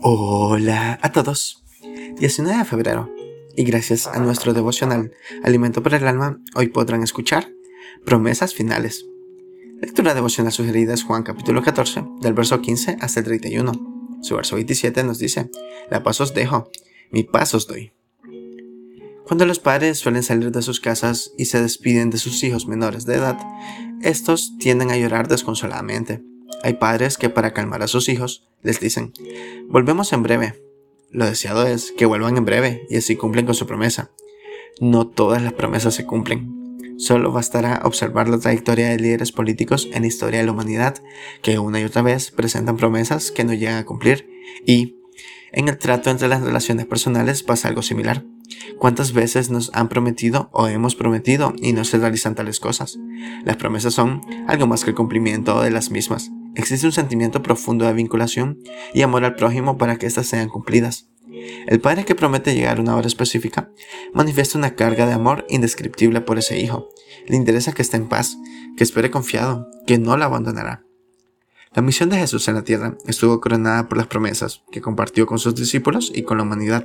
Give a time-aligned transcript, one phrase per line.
[0.00, 1.64] Hola a todos.
[2.16, 3.10] 19 de febrero.
[3.56, 5.12] Y gracias a nuestro devocional
[5.42, 7.50] Alimento para el Alma, hoy podrán escuchar
[8.04, 9.04] promesas finales.
[9.80, 14.18] Lectura devocional sugerida es Juan capítulo 14, del verso 15 hasta el 31.
[14.22, 15.50] Su verso 27 nos dice,
[15.90, 16.70] La paz os dejo,
[17.10, 17.92] mi paz os doy.
[19.26, 23.04] Cuando los padres suelen salir de sus casas y se despiden de sus hijos menores
[23.04, 23.38] de edad,
[24.02, 26.22] estos tienden a llorar desconsoladamente.
[26.62, 29.12] Hay padres que para calmar a sus hijos les dicen,
[29.68, 30.62] volvemos en breve.
[31.10, 34.10] Lo deseado es que vuelvan en breve y así cumplen con su promesa.
[34.80, 36.62] No todas las promesas se cumplen.
[36.98, 41.02] Solo bastará observar la trayectoria de líderes políticos en la historia de la humanidad
[41.42, 44.28] que una y otra vez presentan promesas que no llegan a cumplir
[44.64, 44.96] y
[45.52, 48.24] en el trato entre las relaciones personales pasa algo similar.
[48.78, 52.98] ¿Cuántas veces nos han prometido o hemos prometido y no se realizan tales cosas?
[53.44, 56.30] Las promesas son algo más que el cumplimiento de las mismas.
[56.54, 58.58] Existe un sentimiento profundo de vinculación
[58.92, 61.08] y amor al prójimo para que éstas sean cumplidas.
[61.66, 63.70] El padre que promete llegar a una hora específica
[64.12, 66.90] manifiesta una carga de amor indescriptible por ese hijo.
[67.26, 68.36] Le interesa que esté en paz,
[68.76, 70.84] que espere confiado, que no la abandonará.
[71.74, 75.38] La misión de Jesús en la tierra estuvo coronada por las promesas que compartió con
[75.38, 76.84] sus discípulos y con la humanidad.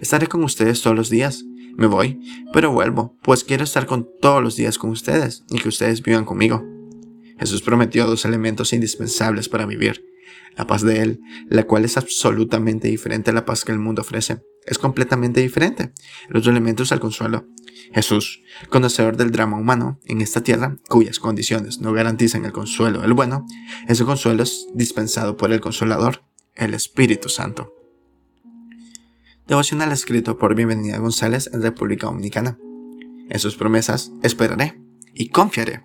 [0.00, 1.44] Estaré con ustedes todos los días.
[1.76, 2.20] Me voy,
[2.52, 6.24] pero vuelvo, pues quiero estar con todos los días con ustedes y que ustedes vivan
[6.24, 6.77] conmigo.
[7.38, 10.04] Jesús prometió dos elementos indispensables para vivir.
[10.56, 14.02] La paz de Él, la cual es absolutamente diferente a la paz que el mundo
[14.02, 14.42] ofrece.
[14.66, 15.92] Es completamente diferente.
[16.28, 17.46] El otro elemento es el consuelo.
[17.94, 23.14] Jesús, conocedor del drama humano en esta tierra, cuyas condiciones no garantizan el consuelo del
[23.14, 23.46] bueno,
[23.86, 26.22] ese consuelo es dispensado por el Consolador,
[26.54, 27.72] el Espíritu Santo.
[29.46, 32.58] Devocional escrito por Bienvenida González en República Dominicana.
[33.30, 34.78] En sus promesas esperaré
[35.14, 35.84] y confiaré.